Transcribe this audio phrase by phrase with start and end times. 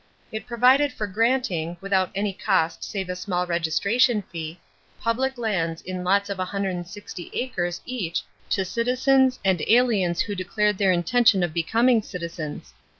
[0.31, 4.59] It provided for granting, without any cost save a small registration fee,
[4.99, 10.91] public lands in lots of 160 acres each to citizens and aliens who declared their
[10.91, 12.73] intention of becoming citizens.